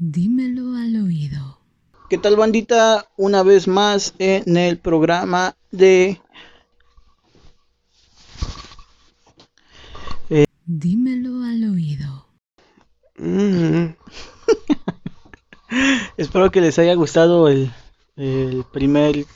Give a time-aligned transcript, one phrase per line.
[0.00, 1.58] Dímelo al oído.
[2.08, 3.08] ¿Qué tal bandita?
[3.16, 6.20] Una vez más en el programa de...
[10.64, 12.28] Dímelo al oído.
[13.16, 13.96] Mm.
[16.16, 17.72] Espero que les haya gustado el,
[18.14, 19.26] el primer eh,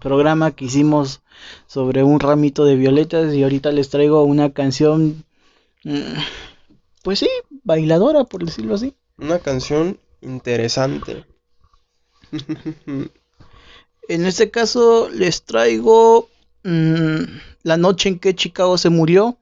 [0.00, 1.20] programa que hicimos
[1.66, 5.24] sobre un ramito de violetas y ahorita les traigo una canción,
[5.84, 6.14] mm,
[7.02, 7.28] pues sí,
[7.62, 8.94] bailadora por decirlo así.
[9.18, 11.24] Una canción interesante.
[14.08, 16.30] En este caso les traigo
[16.64, 17.24] mm,
[17.62, 19.36] La noche en que Chicago se murió,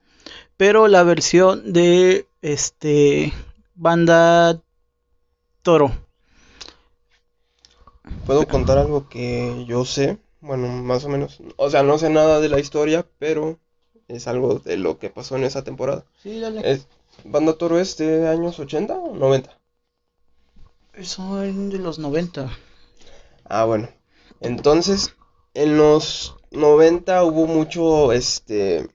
[0.57, 3.33] pero la versión de este
[3.77, 4.61] banda
[5.63, 5.93] Toro.
[8.27, 11.39] Puedo contar algo que yo sé, bueno, más o menos.
[11.57, 13.61] O sea, no sé nada de la historia, pero
[14.09, 16.05] es algo de lo que pasó en esa temporada.
[16.23, 16.69] Sí, dale.
[16.69, 16.89] Es,
[17.25, 19.56] Banda Toro es de años 80 o 90.
[20.97, 22.51] Es de los 90.
[23.45, 23.91] Ah, bueno.
[24.41, 25.15] Entonces,
[25.53, 28.89] en los 90 hubo mucho, este,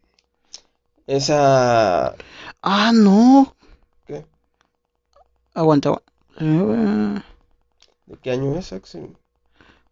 [1.05, 2.15] esa...
[2.63, 3.55] Ah, no.
[4.07, 4.25] ¿Qué?
[5.53, 6.01] Aguanta.
[6.37, 7.23] aguanta.
[8.07, 9.15] ¿De qué año es, Axel?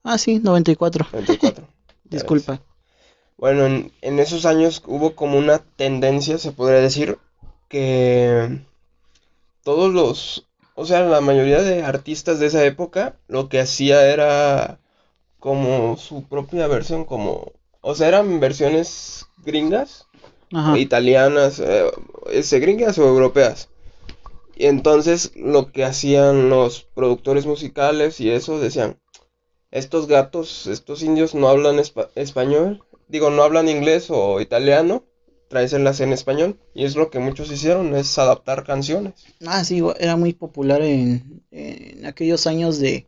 [0.04, 1.06] Ah, sí, 94.
[1.12, 1.68] 94.
[2.12, 2.22] Ya ves.
[2.24, 2.60] Disculpa.
[3.38, 7.20] Bueno, en, en esos años hubo como una tendencia, se podría decir,
[7.68, 8.66] que
[9.64, 10.49] todos los,
[10.80, 14.80] o sea, la mayoría de artistas de esa época lo que hacía era
[15.38, 20.08] como su propia versión, como, o sea, eran versiones gringas,
[20.54, 20.78] Ajá.
[20.78, 21.84] italianas, eh,
[22.32, 23.68] ese, gringas o europeas.
[24.56, 28.98] Y entonces lo que hacían los productores musicales y eso decían,
[29.72, 35.04] estos gatos, estos indios no hablan espa- español, digo, no hablan inglés o italiano,
[35.50, 36.58] tráeselas en español.
[36.74, 39.16] Y es lo que muchos hicieron, es adaptar canciones.
[39.46, 43.08] Ah, sí, era muy popular en, en aquellos años de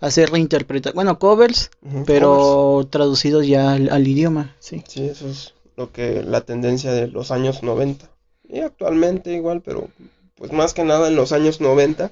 [0.00, 2.06] hacer reinterpretaciones, bueno, covers, Ujú, covers.
[2.06, 4.82] pero traducidos ya al, al idioma, sí.
[4.86, 8.10] Sí, eso es lo que la tendencia de los años 90.
[8.48, 9.88] Y actualmente igual, pero
[10.36, 12.10] pues más que nada en los años 90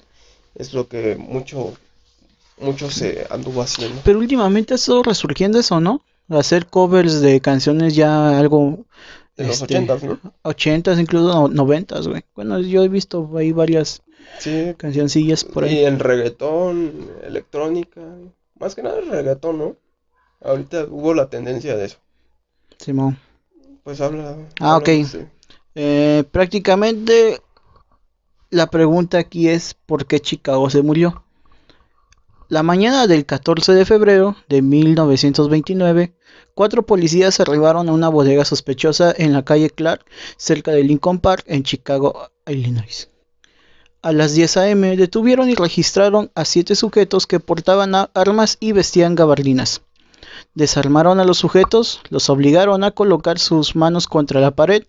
[0.55, 1.75] es lo que mucho
[2.59, 4.01] mucho se anduvo haciendo.
[4.05, 6.03] Pero últimamente ha estado resurgiendo eso, ¿no?
[6.29, 8.84] Hacer covers de canciones ya algo
[9.37, 10.21] De los este, 80, ¿no?
[10.43, 12.25] 80s, incluso no- 90s, güey.
[12.34, 14.03] Bueno, yo he visto ahí varias
[14.39, 15.81] Sí, cancioncillas por ahí.
[15.81, 16.93] y en reggaetón,
[17.25, 18.00] electrónica,
[18.59, 19.77] más que nada el reggaetón, ¿no?
[20.41, 21.99] Ahorita hubo la tendencia de eso.
[22.78, 23.19] Simón.
[23.83, 24.37] Pues habla.
[24.61, 24.89] Ah, ok.
[25.11, 25.19] sí.
[25.75, 27.41] Eh, prácticamente
[28.51, 31.24] la pregunta aquí es ¿por qué Chicago se murió?
[32.54, 36.15] La mañana del 14 de febrero de 1929,
[36.54, 40.04] cuatro policías arribaron a una bodega sospechosa en la calle Clark,
[40.37, 43.09] cerca de Lincoln Park, en Chicago, Illinois.
[44.03, 44.97] A las 10 a.m.
[44.97, 49.82] detuvieron y registraron a siete sujetos que portaban armas y vestían gabardinas.
[50.54, 54.84] Desarmaron a los sujetos, los obligaron a colocar sus manos contra la pared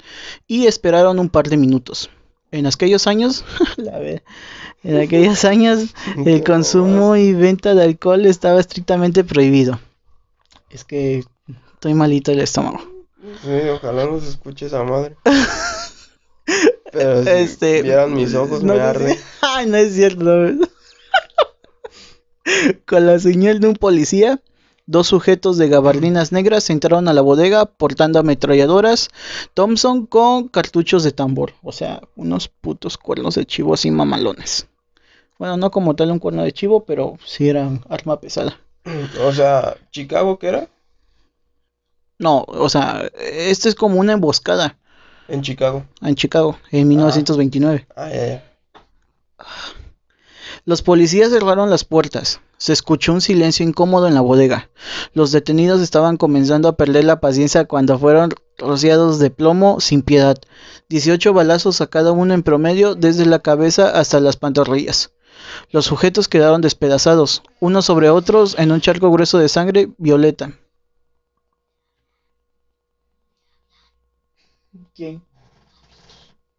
[0.45, 2.11] y esperaron un par de minutos.
[2.55, 3.43] En aquellos años,
[4.83, 5.93] en aquellos años,
[6.25, 9.79] el consumo y venta de alcohol estaba estrictamente prohibido.
[10.69, 11.23] Es que
[11.73, 12.79] estoy malito del estómago.
[13.43, 15.15] Sí, ojalá no se escuche esa madre.
[16.91, 19.19] Pero si Este, vieran mis ojos, no me arde.
[19.41, 20.23] Ay, no es cierto.
[22.85, 24.39] Con la señal de un policía,
[24.87, 29.09] dos sujetos de gabardinas negras entraron a la bodega portando ametralladoras
[29.53, 31.53] Thompson con cartuchos de tambor.
[31.63, 34.67] O sea, unos putos cuernos de chivo así mamalones.
[35.37, 38.59] Bueno, no como tal un cuerno de chivo, pero sí era arma pesada.
[39.25, 40.69] O sea, Chicago, ¿qué era?
[42.17, 44.77] No, o sea, esto es como una emboscada
[45.27, 45.83] En Chicago.
[46.01, 47.87] en Chicago en 1929.
[47.95, 48.43] Ah, ya, ya.
[50.63, 52.39] Los policías cerraron las puertas.
[52.57, 54.69] Se escuchó un silencio incómodo en la bodega.
[55.13, 60.37] Los detenidos estaban comenzando a perder la paciencia cuando fueron rociados de plomo sin piedad.
[60.89, 65.11] 18 balazos a cada uno en promedio desde la cabeza hasta las pantorrillas.
[65.71, 70.53] Los sujetos quedaron despedazados, unos sobre otros en un charco grueso de sangre violeta.
[74.95, 75.21] ¿Quién?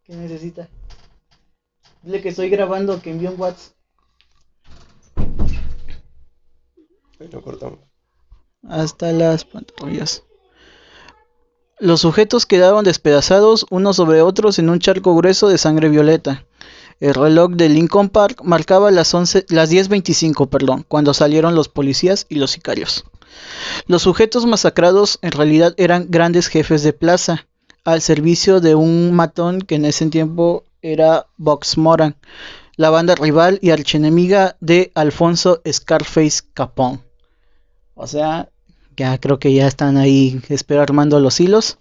[0.03, 0.69] ¿Qué necesita?
[2.03, 3.76] Dile que estoy grabando, que envió un WhatsApp.
[8.67, 10.23] Hasta las pantorrillas.
[11.79, 16.45] Los sujetos quedaron despedazados unos sobre otros en un charco grueso de sangre violeta.
[16.99, 22.25] El reloj de Lincoln Park marcaba las, 11, las 10.25, perdón, cuando salieron los policías
[22.29, 23.05] y los sicarios.
[23.85, 27.45] Los sujetos masacrados en realidad eran grandes jefes de plaza,
[27.83, 32.15] al servicio de un matón que en ese tiempo era Box Moran,
[32.75, 37.06] la banda rival y archenemiga de Alfonso Scarface Capón.
[37.97, 38.49] O sea,
[38.95, 41.79] ya creo que ya están ahí, espero armando los hilos.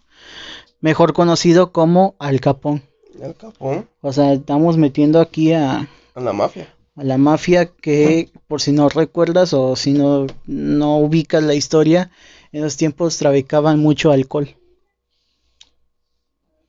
[0.80, 2.82] Mejor conocido como Al Capón.
[3.20, 3.88] El Capón.
[4.00, 6.74] O sea, estamos metiendo aquí a, A la mafia.
[6.96, 12.10] a la mafia que, por si no recuerdas o si no, no ubicas la historia,
[12.52, 14.48] en los tiempos traficaban mucho alcohol.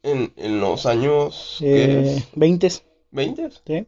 [0.04, 1.58] En, en los años.
[1.60, 2.28] ¿qué Eh, es?
[2.36, 2.70] 20,
[3.12, 3.52] ¿20?
[3.66, 3.88] ¿sí?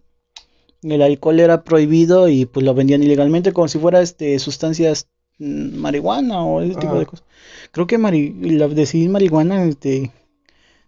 [0.81, 5.07] El alcohol era prohibido y pues lo vendían ilegalmente como si fuera este sustancias
[5.39, 7.25] marihuana o ese tipo de cosas.
[7.71, 10.11] Creo que mari la- decir marihuana te,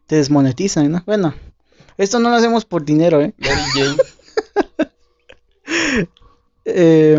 [0.07, 1.03] te desmonetizan, ¿no?
[1.05, 1.33] Bueno,
[1.97, 3.33] esto no lo hacemos por dinero, ¿eh?
[3.37, 3.97] Mary Jane.
[6.65, 7.17] Eh,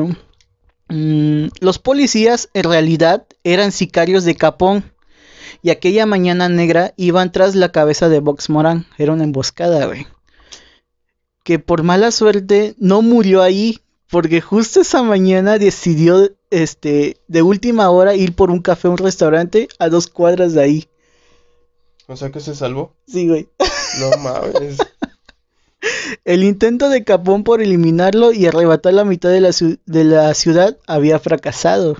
[0.89, 4.85] mm, los policías en realidad eran sicarios de Capón
[5.63, 8.87] y aquella mañana negra iban tras la cabeza de Vox Morán.
[8.99, 10.07] Era una emboscada, güey.
[11.45, 13.81] Que por mala suerte no murió ahí
[14.13, 18.99] porque justo esa mañana decidió, este, de última hora ir por un café a un
[18.99, 20.89] restaurante a dos cuadras de ahí.
[22.07, 22.95] O sea que se salvó.
[23.09, 23.49] Sí, güey.
[24.01, 24.77] No mames.
[26.25, 30.33] El intento de Capón por eliminarlo y arrebatar la mitad de la, ciu- de la
[30.35, 31.97] ciudad había fracasado.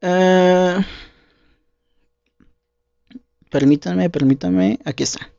[0.00, 0.84] Ah,
[3.50, 5.31] permítanme, permítanme, aquí está.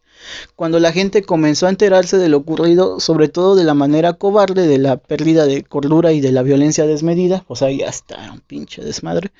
[0.56, 4.68] Cuando la gente comenzó a enterarse de lo ocurrido, sobre todo de la manera cobarde
[4.68, 8.84] de la pérdida de cordura y de la violencia desmedida, sea, ya está un pinche
[8.84, 9.31] desmadre,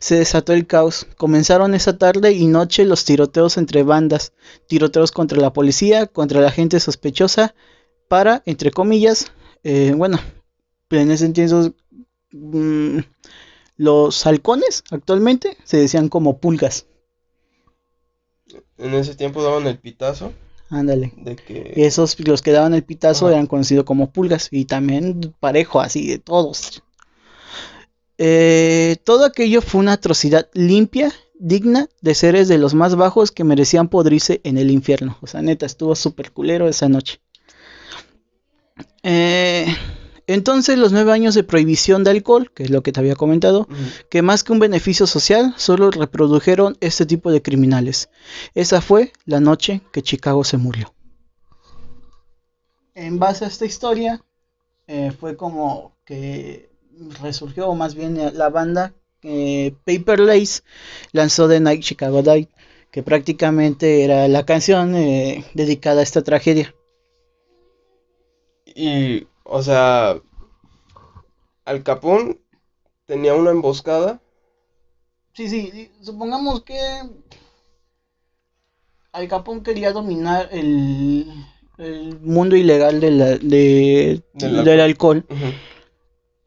[0.00, 1.06] se desató el caos.
[1.16, 4.32] Comenzaron esa tarde y noche los tiroteos entre bandas,
[4.66, 7.54] tiroteos contra la policía, contra la gente sospechosa,
[8.08, 9.32] para, entre comillas,
[9.64, 10.20] eh, bueno,
[10.90, 11.72] en ese entonces
[12.32, 12.98] mm,
[13.76, 16.86] los halcones actualmente se decían como pulgas.
[18.78, 20.32] En ese tiempo daban el pitazo
[20.70, 21.12] Ándale.
[21.16, 21.72] de que.
[21.76, 23.36] Esos, los que daban el pitazo Ajá.
[23.36, 26.82] eran conocidos como pulgas y también parejo, así de todos.
[28.18, 33.44] Eh, todo aquello fue una atrocidad limpia, digna de seres de los más bajos que
[33.44, 35.18] merecían podrirse en el infierno.
[35.20, 37.20] O sea, neta, estuvo súper culero esa noche.
[39.02, 39.66] Eh,
[40.26, 43.68] entonces, los nueve años de prohibición de alcohol, que es lo que te había comentado,
[44.10, 48.10] que más que un beneficio social, solo reprodujeron este tipo de criminales.
[48.54, 50.94] Esa fue la noche que Chicago se murió.
[52.94, 54.24] En base a esta historia,
[54.86, 56.70] eh, fue como que
[57.22, 60.62] resurgió, o más bien eh, la banda eh, Paper Lace
[61.12, 62.48] lanzó The Night Chicago Died,
[62.90, 66.74] que prácticamente era la canción eh, dedicada a esta tragedia.
[68.66, 70.16] Y, o sea,
[71.64, 72.38] Al Capón
[73.06, 74.20] tenía una emboscada.
[75.34, 76.78] Sí, sí, supongamos que
[79.12, 81.26] Al Capón quería dominar el,
[81.78, 85.24] el mundo ilegal de la- de- Del del alcohol.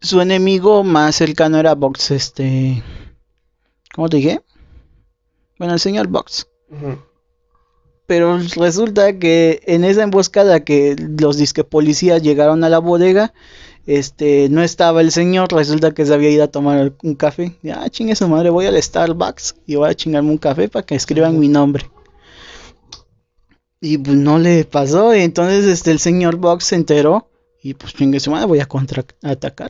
[0.01, 2.81] Su enemigo más cercano era Box, este...
[3.93, 4.41] ¿Cómo te dije?
[5.57, 6.47] Bueno, el señor Box.
[8.09, 13.35] Pero resulta que en esa emboscada que los disque policías llegaron a la bodega,
[13.85, 17.55] este, no estaba el señor, resulta que se había ido a tomar un café.
[17.61, 20.83] Y, ah, chingue su madre, voy al Starbucks y voy a chingarme un café para
[20.83, 21.87] que escriban mi nombre.
[23.79, 27.29] Y pues no le pasó, y entonces este, el señor Box se enteró
[27.61, 29.69] y pues chingue su madre, voy a contraatacar.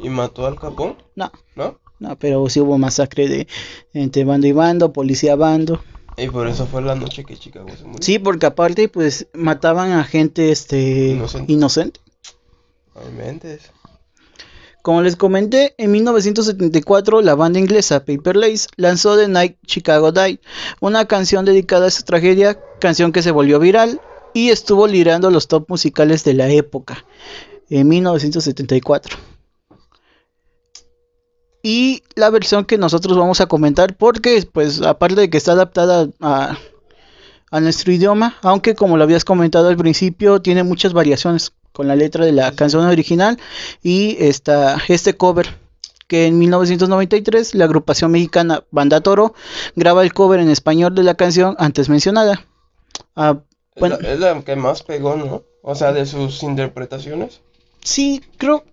[0.00, 0.96] ¿Y mató al Capón?
[1.14, 1.78] No, ¿No?
[2.00, 3.46] no, pero sí hubo masacre de
[3.92, 5.80] entre bando y bando, policía bando.
[6.18, 7.98] Y por eso fue la noche que Chicago se murió.
[8.02, 11.52] Sí, porque aparte pues mataban a gente este Inocente.
[11.52, 12.00] inocente.
[13.16, 13.70] Mentes.
[14.82, 20.38] Como les comenté, en 1974 la banda inglesa Paper Lace lanzó The Night Chicago Died,
[20.80, 24.00] una canción dedicada a esta tragedia, canción que se volvió viral
[24.34, 27.04] y estuvo liderando los top musicales de la época
[27.70, 29.16] en 1974.
[31.70, 36.08] Y la versión que nosotros vamos a comentar, porque pues aparte de que está adaptada
[36.18, 36.56] a,
[37.50, 41.94] a nuestro idioma, aunque como lo habías comentado al principio, tiene muchas variaciones con la
[41.94, 43.38] letra de la canción original
[43.82, 45.58] y esta, este cover
[46.06, 49.34] que en 1993 la agrupación mexicana Banda Toro
[49.76, 52.46] graba el cover en español de la canción antes mencionada.
[53.14, 53.40] Ah,
[53.74, 55.42] Es, bueno, la, es la que más pegó, ¿no?
[55.60, 57.42] O sea, de sus interpretaciones.
[57.84, 58.64] sí, creo...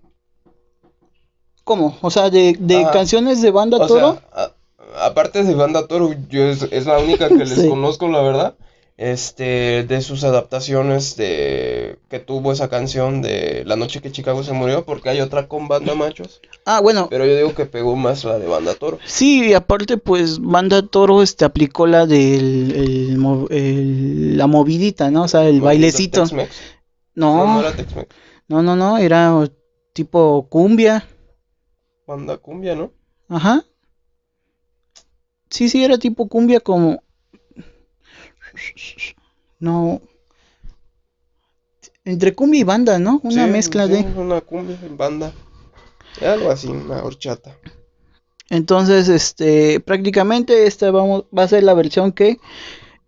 [1.66, 1.98] ¿Cómo?
[2.00, 2.92] O sea, de, de Ajá.
[2.92, 4.20] canciones de Banda O Toro.
[4.32, 4.52] sea,
[5.00, 7.68] a- aparte de Banda Toro, yo es, es la única que les Sí.
[7.68, 8.54] conozco, la verdad.
[8.98, 14.52] Este, de sus adaptaciones de que tuvo esa canción de La noche que Chicago se
[14.52, 16.40] murió, porque hay otra con Banda Machos.
[16.64, 18.98] Ah, bueno, Pero yo digo que pegó más la de Banda Toro.
[19.04, 25.24] Sí, y aparte pues Banda Toro este aplicó la del el el- la movidita, ¿no?
[25.24, 26.24] O sea, el bailecito.
[27.16, 27.74] No, no No, era
[28.48, 29.50] no, no, no, era
[29.92, 31.04] tipo cumbia.
[32.06, 32.92] Banda cumbia, ¿no?
[33.28, 33.64] Ajá.
[35.50, 37.02] Sí, sí, era tipo cumbia como...
[39.58, 40.00] No.
[42.04, 43.20] Entre cumbia y banda, ¿no?
[43.24, 43.98] Una Sí, mezcla sí, de...
[44.20, 45.32] Una cumbia en banda.
[46.22, 47.56] Algo así, una horchata.
[48.48, 52.38] Entonces, este, prácticamente esta vamos, va a ser la versión que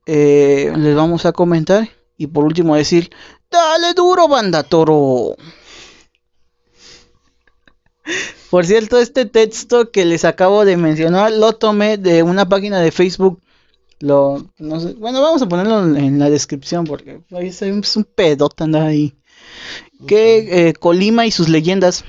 [0.07, 1.88] eh, les vamos a comentar.
[2.17, 3.11] Y por último decir,
[3.50, 5.37] dale duro, banda toro.
[8.50, 12.92] Por cierto, este texto que les acabo de mencionar lo tomé de una página de
[12.92, 13.40] Facebook.
[14.00, 18.64] Lo, no sé, bueno, vamos a ponerlo en, la descripción porque ahí es un, pedote
[18.64, 19.14] andar ahí.
[20.06, 22.04] Que eh, Colima y sus leyendas.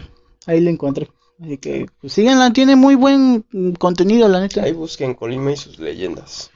[0.45, 1.09] Ahí lo encontré.
[1.41, 4.63] Así que pues, síganla, tiene muy buen mm, contenido, la neta.
[4.63, 6.51] Ahí busquen Colima y sus leyendas.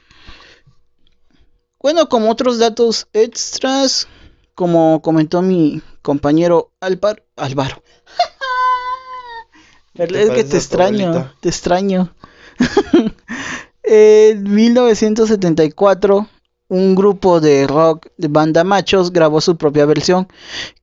[1.80, 4.08] Bueno, como otros datos extras,
[4.54, 7.82] como comentó mi compañero Álvaro, Álvaro.
[9.94, 11.34] Pero ¿Te es que te extraño, abuelita?
[11.40, 12.14] te extraño.
[13.82, 16.28] en 1974,
[16.68, 20.28] un grupo de rock de banda machos grabó su propia versión,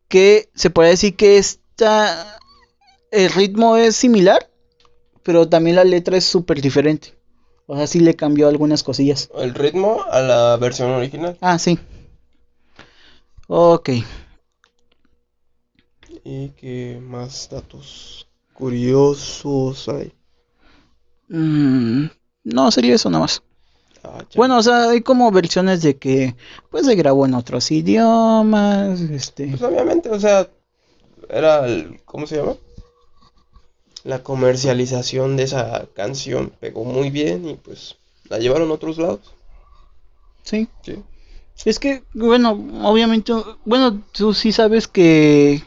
[0.08, 2.40] que se puede decir que esta,
[3.12, 4.50] el ritmo es similar,
[5.24, 7.14] pero también la letra es súper diferente.
[7.68, 9.30] O sea, sí le cambió algunas cosillas.
[9.36, 11.38] El ritmo a la versión original.
[11.42, 11.80] Ah, sí.
[13.48, 13.90] Ok.
[16.24, 20.14] ¿Y qué más datos curiosos hay?
[21.30, 22.06] Mm,
[22.44, 23.42] no, sería eso nada más.
[24.04, 24.24] Ah.
[24.36, 26.36] Bueno, o sea, hay como versiones de que
[26.70, 30.50] pues se grabó en otros idiomas, este, Pues obviamente, o sea,
[31.30, 32.56] era el, ¿cómo se llama?
[34.04, 37.98] La comercialización de esa canción pegó muy bien y pues
[38.30, 39.34] la llevaron a otros lados.
[40.44, 40.68] sí.
[40.84, 41.04] Sí.
[41.64, 43.34] Es que, bueno, obviamente,
[43.66, 45.64] bueno, tú sí sabes que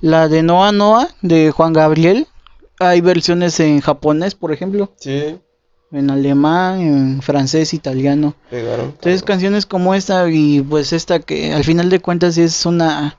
[0.00, 2.26] la de Noa Noa de Juan Gabriel,
[2.78, 5.38] hay versiones en japonés, por ejemplo, Sí,
[5.92, 8.34] en alemán, en francés, italiano.
[8.50, 8.86] pegaron.
[8.86, 13.18] Entonces canciones como esta y pues esta que al final de cuentas es una...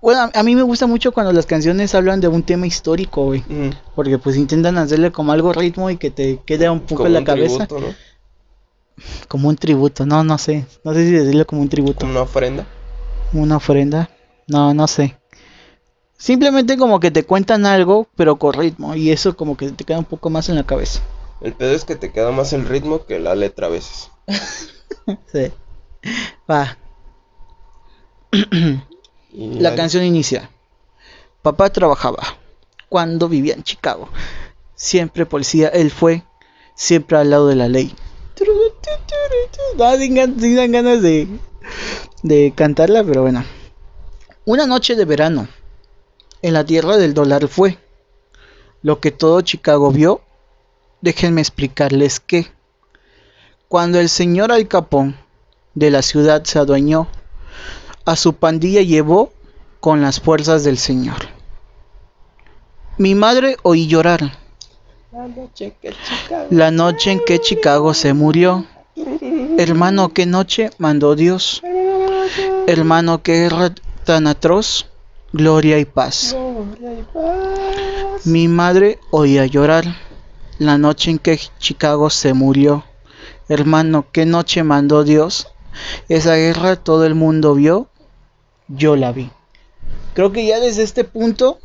[0.00, 3.42] Bueno, a mí me gusta mucho cuando las canciones hablan de un tema histórico, güey.
[3.96, 7.12] Porque pues intentan hacerle como algo ritmo y que te quede un poco Como en
[7.14, 7.66] la un cabeza.
[7.66, 7.94] tributo, ¿no?
[9.26, 10.64] Como un tributo, no, no sé.
[10.84, 11.98] No sé si decirlo como un tributo.
[12.00, 12.66] Como una ofrenda.
[13.32, 14.10] Una ofrenda.
[14.46, 15.16] No, no sé.
[16.20, 18.94] Simplemente como que te cuentan algo, pero con ritmo.
[18.94, 21.00] Y eso como que te queda un poco más en la cabeza.
[21.40, 24.10] El pedo es que te queda más el ritmo que la letra a veces.
[25.32, 25.50] Sí.
[26.48, 26.76] Va.
[29.32, 30.50] La canción inicia.
[31.42, 32.22] Papá trabajaba
[32.90, 34.08] cuando vivía en Chicago.
[34.74, 36.22] Siempre policía, él fue
[36.74, 37.94] siempre al lado de la ley.
[39.76, 41.28] No, dan ganas de,
[42.22, 43.42] de cantarla, pero bueno.
[44.44, 45.48] Una noche de verano
[46.42, 47.78] en la tierra del dólar fue
[48.82, 50.20] lo que todo Chicago vio.
[51.00, 52.46] Déjenme explicarles que
[53.68, 55.16] cuando el señor Al Capón
[55.74, 57.08] de la ciudad se adueñó
[58.04, 59.32] a su pandilla llevó
[59.78, 61.28] con las fuerzas del Señor.
[62.98, 64.36] Mi madre oí llorar
[66.50, 68.66] La noche en que Chicago se murió.
[69.58, 71.62] Hermano, qué noche mandó Dios.
[72.66, 74.89] Hermano, qué guerra tan atroz.
[75.32, 76.34] Gloria y paz.
[76.34, 78.26] Gloria y paz.
[78.26, 79.84] Mi madre oía llorar
[80.58, 82.84] la noche en que Chicago se murió.
[83.48, 85.48] Hermano, qué noche mandó Dios.
[86.08, 87.88] Esa guerra todo el mundo vio.
[88.68, 89.30] Yo la vi.
[90.14, 91.60] Creo que ya desde este punto,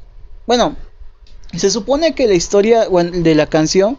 [0.45, 0.75] bueno,
[1.55, 3.97] se supone que la historia bueno, de la canción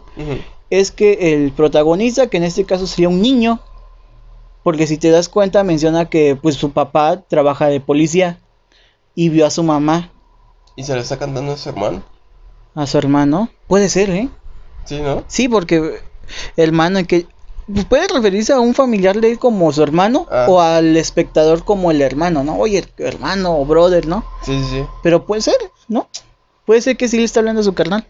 [0.69, 3.59] es que el protagonista, que en este caso sería un niño,
[4.63, 8.39] porque si te das cuenta menciona que pues su papá trabaja de policía
[9.17, 10.11] y vio a su mamá,
[10.75, 12.03] Y se le está cantando a su hermano.
[12.75, 13.49] a su hermano.
[13.65, 14.29] Puede ser, ¿eh?
[14.85, 15.23] Sí, ¿no?
[15.27, 15.99] Sí, porque
[16.55, 17.25] hermano que
[17.89, 20.45] puede referirse a un familiar de él como su hermano Ah.
[20.47, 22.57] o al espectador como el hermano, ¿no?
[22.59, 24.23] Oye, hermano o brother, ¿no?
[24.43, 24.83] Sí, sí, sí.
[25.01, 25.57] Pero puede ser,
[25.87, 26.07] ¿no?
[26.67, 28.05] Puede ser que sí le está hablando a su carnal.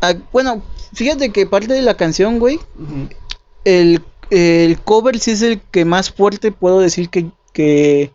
[0.00, 0.60] Ah, bueno,
[0.92, 2.58] fíjate que parte de la canción, güey,
[3.64, 8.12] el, el cover sí es el que más fuerte puedo decir que, que,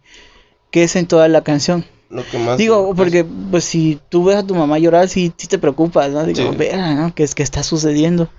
[0.77, 1.85] que es en toda la canción.
[2.11, 2.55] Lo que más.
[2.55, 6.23] Digo, porque pues si tú ves a tu mamá llorar, sí, sí te preocupas, ¿no?
[6.23, 6.55] Digo, Sí.
[6.55, 7.15] "Verga, ¿no?
[7.15, 8.29] ¿Qué es que está sucediendo?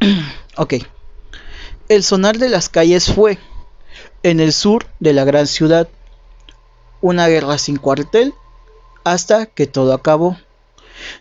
[0.56, 0.74] ok.
[1.88, 3.38] El sonar de las calles fue
[4.22, 5.88] en el sur de la gran ciudad.
[7.00, 8.34] Una guerra sin cuartel
[9.02, 10.36] hasta que todo acabó.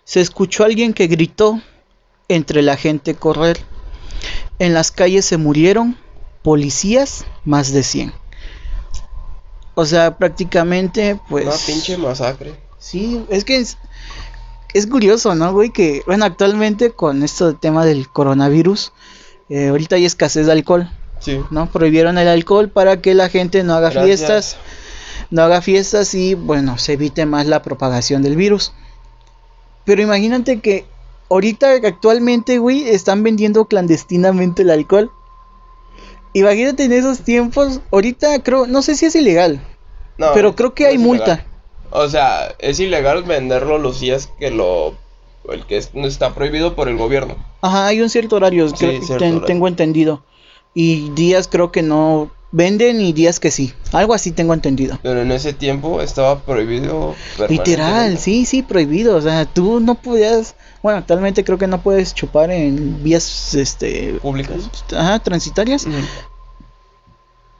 [0.05, 1.59] Se escuchó alguien que gritó
[2.27, 3.57] entre la gente correr.
[4.59, 5.97] En las calles se murieron
[6.43, 8.13] policías más de 100.
[9.75, 11.45] O sea, prácticamente, pues.
[11.45, 12.53] Una pinche masacre.
[12.77, 13.77] Sí, es que es,
[14.73, 15.71] es curioso, ¿no, güey?
[15.71, 18.91] Que, bueno, actualmente con esto del tema del coronavirus,
[19.49, 20.89] eh, ahorita hay escasez de alcohol,
[21.19, 21.39] Sí.
[21.51, 21.71] ¿no?
[21.71, 24.05] Prohibieron el alcohol para que la gente no haga Gracias.
[24.05, 24.57] fiestas,
[25.31, 28.73] no haga fiestas y, bueno, se evite más la propagación del virus.
[29.85, 30.85] Pero imagínate que
[31.29, 35.11] ahorita, actualmente, güey, están vendiendo clandestinamente el alcohol.
[36.33, 39.61] Imagínate en esos tiempos, ahorita creo, no sé si es ilegal,
[40.17, 41.23] No, pero creo que no hay multa.
[41.25, 41.45] ilegal.
[41.91, 44.95] O sea, es ilegal venderlo los días que lo.
[45.49, 47.35] El que es- está prohibido por el gobierno.
[47.61, 49.45] Ajá, hay un cierto horario, Sí, creo- cierto ten- horario.
[49.45, 50.23] tengo entendido.
[50.73, 53.73] Y días creo que no venden y días que sí.
[53.91, 54.97] Algo así tengo entendido.
[55.03, 57.15] Pero en ese tiempo estaba prohibido.
[57.49, 59.17] Literal, sí, sí, prohibido.
[59.17, 64.13] O sea, tú no podías, bueno, actualmente creo que no puedes chupar en vías, este,
[64.21, 64.69] Públicas.
[64.95, 65.85] ajá, transitarias.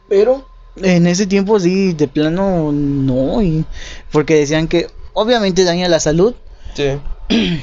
[0.08, 0.46] Pero
[0.78, 3.42] en ese tiempo sí, de plano no.
[3.42, 3.66] Y
[4.12, 6.36] porque decían que obviamente daña la salud
[6.76, 7.00] Sí.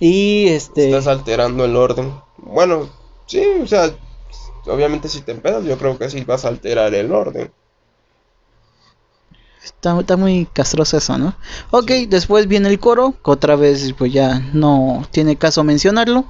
[0.00, 0.86] y este...
[0.86, 2.12] Estás alterando el orden.
[2.38, 2.88] Bueno,
[3.26, 3.90] sí, o sea,
[4.66, 7.50] obviamente si te empedas, yo creo que sí vas a alterar el orden.
[9.64, 11.34] Está, está muy castroso eso, ¿no?
[11.70, 16.24] Ok, después viene el coro, que otra vez pues ya no tiene caso mencionarlo.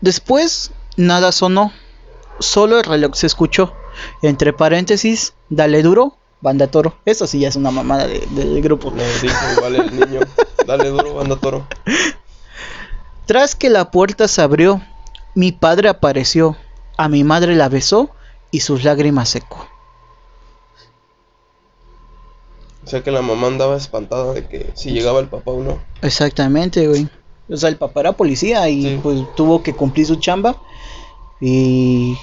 [0.00, 1.72] Después nada sonó,
[2.38, 3.72] solo el reloj se escuchó.
[4.22, 6.94] Entre paréntesis, dale duro, banda toro.
[7.04, 8.90] Eso sí ya es una mamada de- del grupo.
[8.96, 10.20] Le dijo vale el niño,
[10.66, 11.66] dale duro, banda toro.
[13.26, 14.82] Tras que la puerta se abrió,
[15.34, 16.56] mi padre apareció,
[16.96, 18.10] a mi madre la besó
[18.50, 19.66] y sus lágrimas secó.
[22.84, 25.78] O sea que la mamá andaba espantada de que si llegaba el papá o no.
[26.02, 27.08] Exactamente, güey.
[27.48, 29.00] O sea, el papá era policía y Sí.
[29.02, 30.56] pues tuvo que cumplir su chamba.
[31.40, 32.16] Y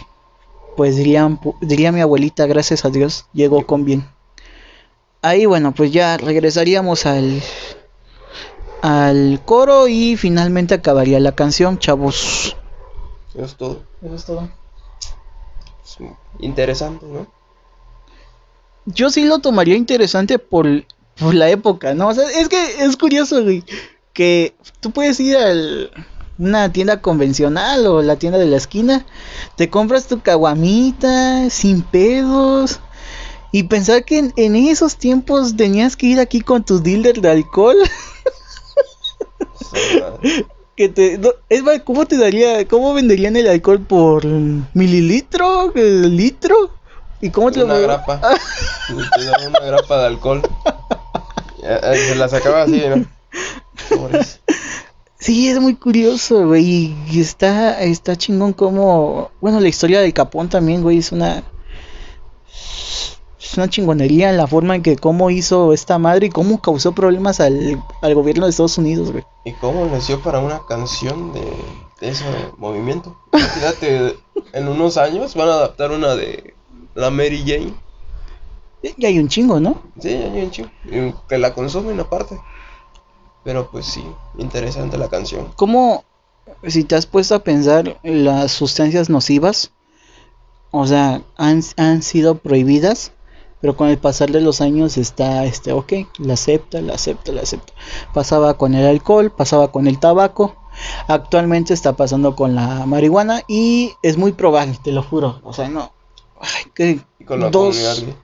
[0.75, 1.29] pues diría,
[1.61, 4.07] diría mi abuelita, gracias a Dios, llegó con bien.
[5.21, 7.41] Ahí bueno, pues ya regresaríamos al
[8.81, 12.55] al coro y finalmente acabaría la canción, chavos.
[13.39, 13.83] Eso es todo.
[14.01, 14.49] Eso es todo.
[15.85, 15.97] Es
[16.39, 17.25] interesante, ¿no?
[18.85, 20.67] Yo sí lo tomaría interesante por,
[21.17, 22.09] por la época, ¿no?
[22.09, 23.63] O sea, es que es curioso, güey,
[24.11, 25.53] que tú puedes ir a
[26.37, 29.05] una tienda convencional o la tienda de la esquina,
[29.55, 32.81] te compras tu caguamita sin pedos
[33.53, 37.29] y pensar que en, en esos tiempos tenías que ir aquí con tu dealer de
[37.29, 37.77] alcohol,
[40.79, 46.71] que te, no, es más, ¿cómo te daría, cómo venderían el alcohol por mililitro, litro?
[47.19, 48.21] ¿Y cómo te una lo grapa.
[48.87, 50.41] Te daba una grapa de alcohol.
[51.59, 53.05] Se la sacaba así, ¿no?
[53.89, 54.39] Pobres.
[55.19, 56.95] Sí, es muy curioso, güey.
[57.11, 59.31] Y está, está chingón como.
[59.41, 61.43] Bueno, la historia del Capón también, güey, es una.
[63.49, 66.91] Es una chingonería en la forma en que cómo hizo esta madre y cómo causó
[66.91, 69.23] problemas al, al gobierno de Estados Unidos, güey.
[69.43, 71.41] ¿Y cómo nació para una canción de,
[71.99, 72.25] de ese
[72.57, 73.17] movimiento?
[73.33, 74.19] Imagínate,
[74.53, 76.53] en unos años van a adaptar una de
[76.93, 77.73] la Mary Jane.
[78.83, 79.81] Y hay un chingo, ¿no?
[79.99, 80.69] Sí, ya hay un chingo.
[80.85, 82.39] Y Que la consumen aparte.
[83.43, 84.05] Pero pues sí,
[84.37, 85.51] interesante la canción.
[85.55, 86.03] ¿Cómo,
[86.67, 89.71] si te has puesto a pensar, las sustancias nocivas,
[90.69, 93.11] o sea, han, han sido prohibidas,
[93.61, 97.41] pero con el pasar de los años está, este, ok, la acepta, la acepta, la
[97.41, 97.73] acepta.
[98.13, 100.55] Pasaba con el alcohol, pasaba con el tabaco,
[101.07, 105.69] actualmente está pasando con la marihuana y es muy probable, te lo juro, o sea,
[105.69, 105.91] no.
[106.39, 108.17] Ay, que Y con la dos, comunidad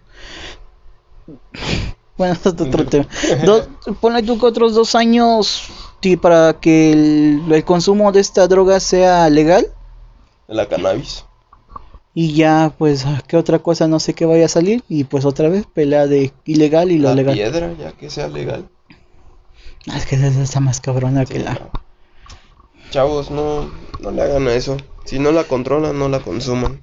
[2.17, 3.07] bueno, es otro tema.
[3.43, 3.67] Dos,
[3.99, 5.69] ponle tú que otros dos años
[6.01, 9.67] sí, para que el, el consumo de esta droga sea legal.
[10.47, 11.25] la cannabis.
[12.17, 13.87] Y ya, pues, ¿qué otra cosa?
[13.89, 14.83] No sé qué vaya a salir.
[14.87, 17.35] Y pues otra vez, pelea de ilegal y lo La legal.
[17.35, 18.69] piedra, ya que sea legal.
[19.89, 21.69] Ah, es que esa está más cabrona que la.
[22.89, 24.77] Chavos, no, no le hagan a eso.
[25.03, 26.81] Si no la controlan, no la consuman.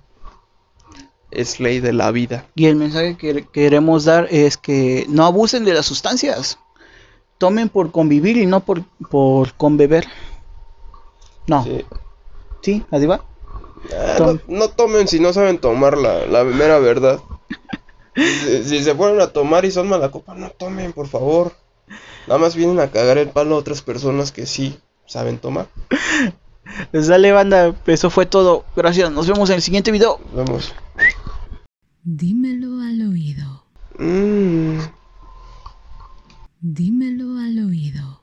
[1.31, 2.45] Es ley de la vida.
[2.55, 6.59] Y el mensaje que queremos dar es que no abusen de las sustancias.
[7.39, 10.07] Tomen por convivir y no por, por conbeber.
[11.47, 11.85] No, sí,
[12.61, 12.85] Sí.
[12.91, 13.25] así va.
[13.93, 17.21] Ah, Tom- no, no tomen si no saben tomar la, la mera verdad.
[18.15, 21.53] Si, si se fueron a tomar y son mala copa, no tomen, por favor.
[22.27, 25.67] Nada más vienen a cagar el palo a otras personas que sí saben tomar.
[26.93, 27.75] Pues dale, banda.
[27.87, 28.65] Eso fue todo.
[28.77, 29.11] Gracias.
[29.11, 30.21] Nos vemos en el siguiente video.
[30.35, 30.75] Nos vemos.
[32.05, 33.65] Dímelo al oído.
[33.99, 34.79] Mm.
[36.61, 38.21] Dímelo al oído.